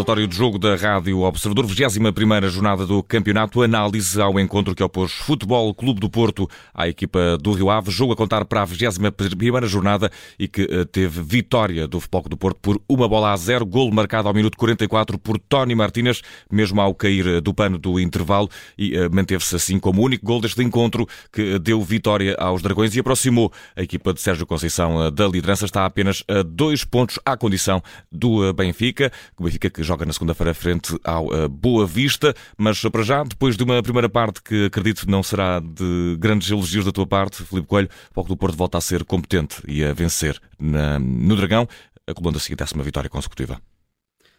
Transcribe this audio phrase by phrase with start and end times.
[0.00, 5.12] relatório de jogo da Rádio Observador, 21 jornada do campeonato, análise ao encontro que opôs
[5.12, 9.66] Futebol Clube do Porto à equipa do Rio Ave, jogo a contar para a 21
[9.66, 13.36] jornada e que eh, teve vitória do Futebol Clube do Porto por uma bola a
[13.36, 17.76] zero, golo marcado ao minuto 44 por Tony Martínez, mesmo ao cair eh, do pano
[17.76, 22.34] do intervalo e uh, manteve-se assim como o único gol deste encontro que deu vitória
[22.38, 26.84] aos Dragões e aproximou a equipa de Sérgio Conceição da liderança, está apenas a dois
[26.84, 29.12] pontos à condição do Benfica.
[29.38, 33.56] O Benfica que joga na segunda-feira frente ao uh, Boa Vista, mas para já, depois
[33.56, 37.66] de uma primeira parte que acredito não será de grandes elogios da tua parte, Filipe
[37.66, 41.66] Coelho, o Foco do Porto volta a ser competente e a vencer na, no Dragão,
[42.06, 43.60] acumulando a seguir décima vitória consecutiva.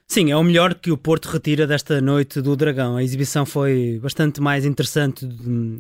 [0.08, 2.96] Sim, é o melhor que o Porto retira desta noite do Dragão.
[2.96, 5.28] A exibição foi bastante mais interessante.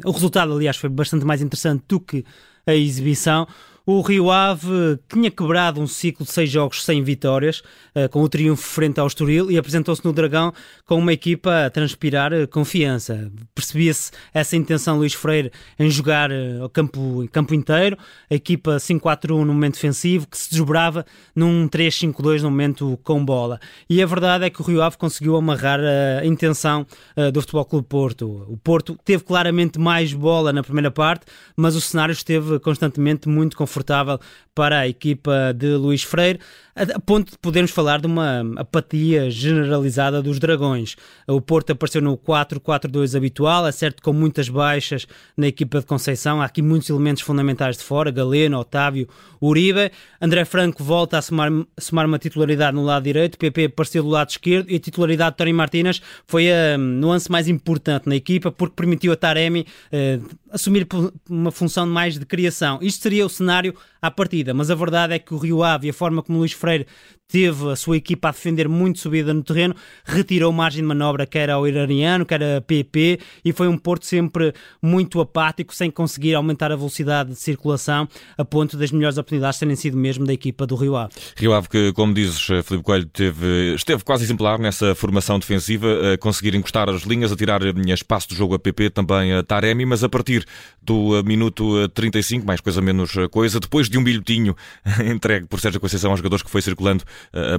[0.03, 2.25] O resultado, aliás, foi bastante mais interessante do que
[2.67, 3.47] a exibição.
[3.83, 7.63] O Rio Ave tinha quebrado um ciclo de seis jogos sem vitórias,
[7.95, 10.53] eh, com o triunfo frente ao Estoril, e apresentou-se no Dragão
[10.85, 13.31] com uma equipa a transpirar eh, confiança.
[13.55, 17.97] Percebia-se essa intenção Luís Freire em jogar eh, o campo, campo inteiro,
[18.29, 21.03] a equipa 5-4-1 no momento defensivo, que se desdobrava
[21.35, 23.59] num 3-5-2 no momento com bola.
[23.89, 25.79] E a verdade é que o Rio Ave conseguiu amarrar
[26.21, 26.85] a intenção
[27.33, 28.45] do Futebol Clube Porto.
[28.47, 33.57] O Porto teve claramente mais bola na primeira parte, mas o cenário esteve constantemente muito
[33.57, 34.19] confortável confortável
[34.53, 36.39] para a equipa de Luís Freire,
[36.75, 40.97] a ponto de podermos falar de uma apatia generalizada dos Dragões.
[41.27, 46.41] O Porto apareceu no 4-4-2 habitual, é certo com muitas baixas na equipa de Conceição,
[46.41, 49.07] há aqui muitos elementos fundamentais de fora, Galeno, Otávio,
[49.41, 49.91] Uribe.
[50.21, 54.29] André Franco volta a somar, somar uma titularidade no lado direito, PP apareceu do lado
[54.29, 58.75] esquerdo e a titularidade de Tony Martínez foi a nuance mais importante na equipa porque
[58.75, 60.19] permitiu a Taremi eh,
[60.51, 60.87] assumir
[61.29, 62.79] uma função mais de criação.
[62.81, 65.89] Isto seria o cenário à partida, mas a verdade é que o Rio Ave e
[65.89, 66.85] a forma como Luís Freire
[67.31, 71.49] teve a sua equipa a defender muito subida no terreno, retirou margem de manobra quer
[71.49, 76.71] ao iraniano, quer a PP e foi um Porto sempre muito apático, sem conseguir aumentar
[76.71, 80.75] a velocidade de circulação a ponto das melhores oportunidades terem sido mesmo da equipa do
[80.75, 81.13] Rio Ave.
[81.37, 86.17] Rio Ave que, como dizes, Filipe Coelho, teve, esteve quase exemplar nessa formação defensiva, a
[86.17, 90.03] conseguir encostar as linhas, a tirar espaço do jogo a PP, também a Taremi, mas
[90.03, 90.45] a partir
[90.81, 94.55] do minuto 35, mais coisa menos coisa, depois de um bilhetinho
[95.05, 97.03] entregue por Sérgio Conceição aos jogadores que foi circulando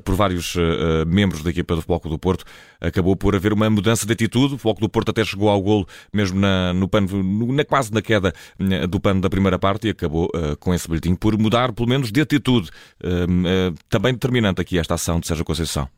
[0.04, 0.54] por vários
[1.06, 2.44] membros da equipa do Futebol do Porto,
[2.80, 4.54] acabou por haver uma mudança de atitude.
[4.54, 8.02] O Futebol do Porto até chegou ao golo mesmo na, no pano, na, quase na
[8.02, 8.32] queda
[8.88, 10.28] do pano da primeira parte e acabou
[10.58, 12.70] com esse bilhetinho por mudar, pelo menos, de atitude.
[13.88, 15.88] também determinante aqui esta ação de Sérgio Conceição.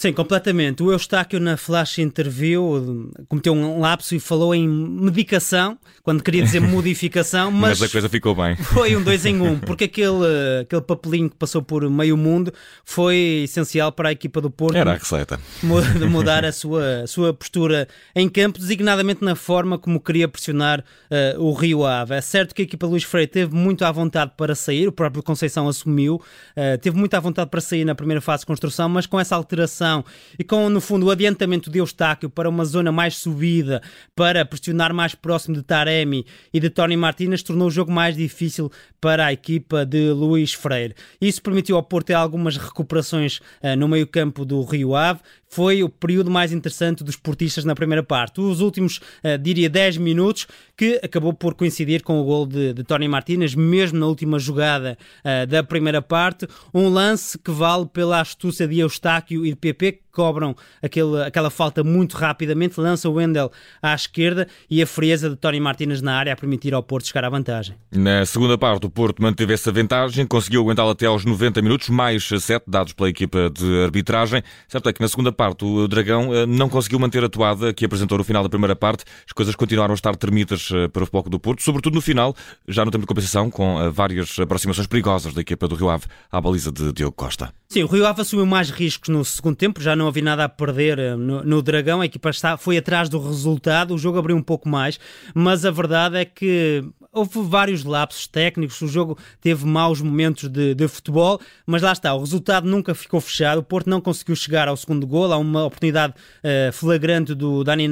[0.00, 0.82] Sim, completamente.
[0.82, 6.58] O Eustáquio na Flash Interview cometeu um lapso e falou em medicação, quando queria dizer
[6.66, 8.56] modificação, mas, mas a coisa ficou bem.
[8.64, 12.50] Foi um dois em um, porque aquele, aquele papelinho que passou por meio mundo
[12.82, 14.74] foi essencial para a equipa do Porto.
[14.74, 15.38] Era a receita.
[16.08, 21.42] Mudar a sua, a sua postura em campo, designadamente na forma como queria pressionar uh,
[21.42, 22.14] o Rio Ave.
[22.14, 25.22] É certo que a equipa Luís Freire teve muito à vontade para sair, o próprio
[25.22, 29.04] Conceição assumiu, uh, teve muito à vontade para sair na primeira fase de construção, mas
[29.04, 29.89] com essa alteração
[30.38, 33.82] e com, no fundo, o adiantamento de Eustáquio para uma zona mais subida,
[34.14, 38.70] para pressionar mais próximo de Taremi e de Tony Martínez, tornou o jogo mais difícil
[39.00, 40.94] para a equipa de Luís Freire.
[41.20, 45.20] Isso permitiu ao Porto ter algumas recuperações uh, no meio-campo do Rio Ave.
[45.52, 48.40] Foi o período mais interessante dos portistas na primeira parte.
[48.40, 50.46] Os últimos, uh, diria, 10 minutos,
[50.76, 54.96] que acabou por coincidir com o gol de, de Tony Martínez, mesmo na última jogada
[55.24, 56.46] uh, da primeira parte.
[56.72, 61.82] Um lance que vale pela astúcia de Eustáquio e de PP, cobram aquele, aquela falta
[61.82, 63.50] muito rapidamente, lança o Wendel
[63.82, 67.24] à esquerda e a frieza de Tony Martínez na área a permitir ao Porto chegar
[67.24, 67.74] à vantagem.
[67.92, 72.26] Na segunda parte, o Porto manteve essa vantagem, conseguiu aguentá-la até aos 90 minutos, mais
[72.26, 74.42] 7 dados pela equipa de arbitragem.
[74.68, 77.84] Certo é que na segunda parte o Dragão eh, não conseguiu manter a toada que
[77.84, 79.04] apresentou no final da primeira parte.
[79.26, 82.34] As coisas continuaram a estar termitas eh, para o foco do Porto, sobretudo no final,
[82.66, 86.04] já no tempo de compensação, com eh, várias aproximações perigosas da equipa do Rio Ave
[86.30, 87.52] à baliza de Diogo Costa.
[87.68, 90.48] Sim, o Rio Ave assumiu mais riscos no segundo tempo, já não havia nada a
[90.48, 94.36] perder eh, no, no, Dragão, a equipa está, foi atrás do resultado, o jogo abriu
[94.36, 94.98] um pouco mais,
[95.34, 100.74] mas a verdade é que houve vários lapsos técnicos, o jogo teve maus momentos de,
[100.74, 104.68] de, futebol, mas lá está, o resultado nunca ficou fechado, o Porto não conseguiu chegar
[104.68, 107.88] ao segundo gol, há uma oportunidade uh, flagrante do Dani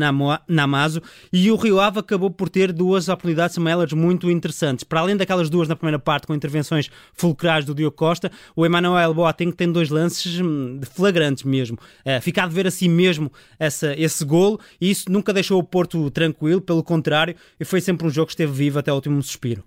[0.47, 4.85] Namazo e o Rio Ave acabou por ter duas oportunidades, são elas muito interessantes.
[4.85, 9.13] Para além daquelas duas na primeira parte com intervenções fulcrais do Diogo Costa, o Emmanuel
[9.13, 11.77] Boateng tem dois lances hum, flagrantes mesmo.
[12.07, 16.09] Uh, fica a ver assim mesmo essa, esse golo e isso nunca deixou o Porto
[16.13, 19.65] tranquilo, pelo contrário, e foi sempre um jogo que esteve vivo até o último suspiro.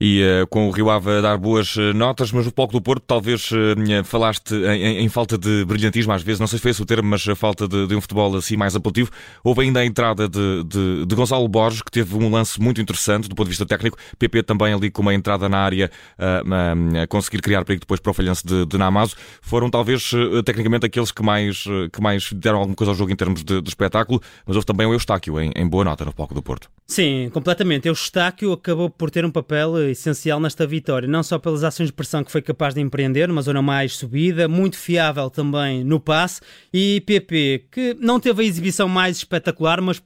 [0.00, 2.80] E uh, com o Rio Ave a dar boas uh, notas, mas o Palco do
[2.80, 6.70] Porto, talvez uh, falaste em, em, falta de brilhantismo às vezes, não sei se foi
[6.70, 9.10] esse o termo, mas a falta de, de um futebol assim mais apelativo.
[9.42, 13.28] Houve ainda a entrada de, de, de, Gonçalo Borges, que teve um lance muito interessante
[13.28, 13.98] do ponto de vista técnico.
[14.16, 18.14] PP também ali com uma entrada na área a conseguir criar perigo depois para o
[18.14, 19.16] falhanço de, de Namazo.
[19.42, 20.12] Foram talvez
[20.44, 24.20] tecnicamente aqueles que mais, que mais deram alguma coisa ao jogo em termos de espetáculo,
[24.46, 26.70] mas houve também o Eustáquio em, em boa nota no Palco do Porto.
[26.86, 27.88] Sim, completamente.
[27.88, 32.22] Eustáquio acabou por ter um papel essencial nesta vitória, não só pelas ações de pressão
[32.22, 36.40] que foi capaz de empreender, numa zona mais subida, muito fiável também no passe,
[36.72, 40.00] e PP, que não teve a exibição mais espetacular, mas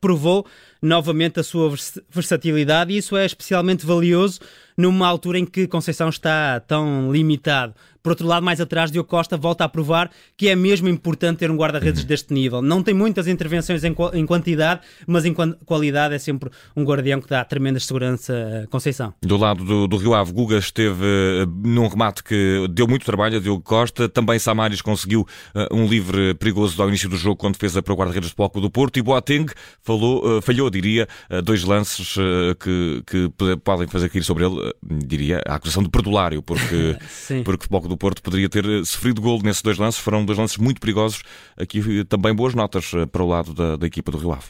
[0.00, 0.46] provou
[0.80, 1.74] novamente a sua
[2.10, 4.40] versatilidade, e isso é especialmente valioso
[4.76, 7.74] numa altura em que Conceição está tão limitado.
[8.06, 11.50] Por outro lado, mais atrás, Diogo Costa volta a provar que é mesmo importante ter
[11.50, 12.06] um guarda-redes uhum.
[12.06, 12.62] deste nível.
[12.62, 17.28] Não tem muitas intervenções em, em, quantidade, mas em qualidade é sempre um guardião que
[17.28, 19.12] dá tremenda segurança a Conceição.
[19.20, 23.38] Do lado do, do Rio Ave, Guga esteve uh, num remate que deu muito trabalho
[23.38, 24.08] a Diogo Costa.
[24.08, 27.92] Também Samaris conseguiu uh, um livre perigoso ao início do jogo quando fez a para
[27.92, 29.00] o guarda-redes do Palco do Porto.
[29.00, 29.46] E Boateng
[29.82, 31.08] falou, uh, falhou, diria,
[31.42, 32.14] dois lances
[32.60, 33.32] que, que
[33.64, 34.72] podem fazer cair sobre ele,
[35.04, 36.96] diria, a acusação de perdulário, porque,
[37.44, 39.98] porque o Palco do do Porto poderia ter eh, sofrido gol nesses dois lances.
[39.98, 41.22] Foram dois lances muito perigosos.
[41.56, 44.48] Aqui eh, também boas notas eh, para o lado da, da equipa do Rio Ave.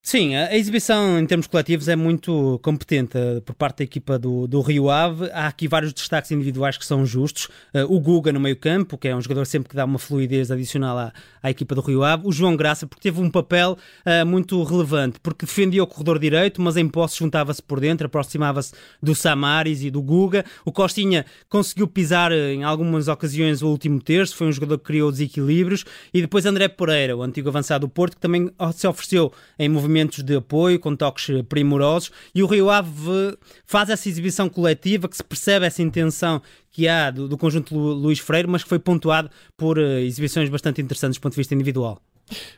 [0.00, 4.46] Sim, a exibição em termos coletivos é muito competente eh, por parte da equipa do,
[4.46, 5.28] do Rio Ave.
[5.32, 7.46] Há aqui vários destaques individuais que são justos.
[7.74, 10.96] Uh, o Guga no meio-campo, que é um jogador sempre que dá uma fluidez adicional
[10.96, 11.12] à,
[11.42, 12.26] à equipa do Rio Ave.
[12.26, 16.62] O João Graça, porque teve um papel uh, muito relevante, porque defendia o corredor direito,
[16.62, 18.72] mas em posse juntava-se por dentro, aproximava-se
[19.02, 20.42] do Samaris e do Guga.
[20.64, 25.12] O Costinha conseguiu pisar em algumas ocasiões o último terço, foi um jogador que criou
[25.12, 25.84] desequilíbrios.
[26.14, 29.87] E depois André Pereira, o antigo avançado do Porto, que também se ofereceu em movimento
[29.88, 35.16] movimentos de apoio, com toques primorosos, e o Rio Ave faz essa exibição coletiva, que
[35.16, 36.40] se percebe essa intenção
[36.70, 40.80] que há do, do conjunto Luís Freire, mas que foi pontuado por uh, exibições bastante
[40.80, 42.00] interessantes do ponto de vista individual.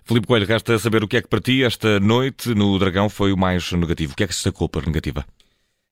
[0.05, 3.32] Filipe Coelho, resta saber o que é que para ti esta noite no Dragão foi
[3.32, 4.12] o mais negativo.
[4.12, 5.25] O que é que se sacou para negativa?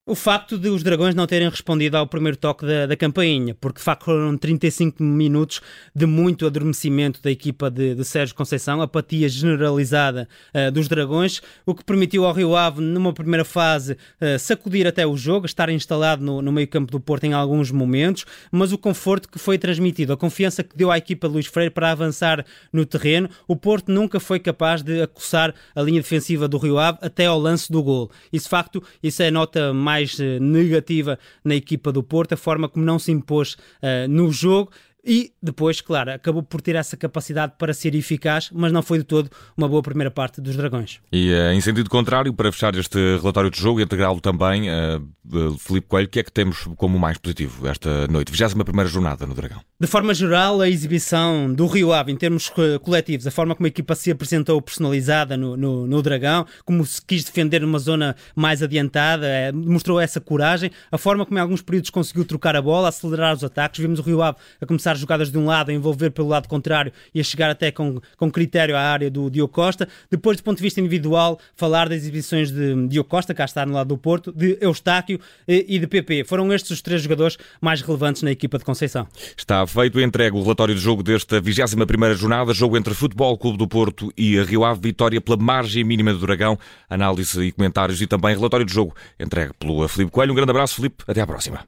[0.09, 3.79] O facto de os Dragões não terem respondido ao primeiro toque da, da campainha, porque
[3.79, 5.61] de facto foram 35 minutos
[5.95, 11.75] de muito adormecimento da equipa de, de Sérgio Conceição, apatia generalizada uh, dos Dragões, o
[11.75, 16.25] que permitiu ao Rio Ave, numa primeira fase, uh, sacudir até o jogo, estar instalado
[16.25, 20.17] no, no meio-campo do Porto em alguns momentos, mas o conforto que foi transmitido, a
[20.17, 24.19] confiança que deu à equipa de Luís Freire para avançar no terreno, o Porto nunca
[24.19, 28.11] foi capaz de acossar a linha defensiva do Rio Ave até ao lance do gol.
[28.33, 32.37] E de facto, isso é nota mais mais eh, negativa na equipa do Porto, a
[32.37, 34.71] forma como não se impôs uh, no jogo
[35.09, 39.05] e depois, claro, acabou por ter essa capacidade para ser eficaz, mas não foi de
[39.05, 41.01] todo uma boa primeira parte dos Dragões.
[41.11, 45.59] E uh, em sentido contrário, para fechar este relatório de jogo e integrá-lo também, uh,
[45.59, 48.31] Felipe Coelho, o que é que temos como mais positivo esta noite?
[48.31, 49.63] 21 jornada no Dragão.
[49.81, 52.53] De forma geral, a exibição do Rio Ave, em termos
[52.83, 57.01] coletivos, a forma como a equipa se apresentou personalizada no, no, no Dragão, como se
[57.01, 61.63] quis defender numa zona mais adiantada, é, mostrou essa coragem, a forma como em alguns
[61.63, 63.81] períodos conseguiu trocar a bola, acelerar os ataques.
[63.81, 66.93] Vimos o Rio Ave a começar jogadas de um lado, a envolver pelo lado contrário
[67.15, 69.89] e a chegar até com, com critério à área do Diogo Costa.
[70.11, 73.75] Depois, do ponto de vista individual, falar das exibições de Diogo Costa, cá está no
[73.75, 76.25] lado do Porto, de Eustáquio e, e de PP.
[76.25, 79.07] Foram estes os três jogadores mais relevantes na equipa de Conceição.
[79.37, 83.69] Está feito entregue o relatório de jogo desta 21ª jornada, jogo entre Futebol Clube do
[83.69, 86.59] Porto e Rio Ave, vitória pela margem mínima do Dragão,
[86.89, 90.33] análise e comentários e também relatório de jogo entregue pelo Filipe Coelho.
[90.33, 91.61] Um grande abraço, Filipe, até à próxima.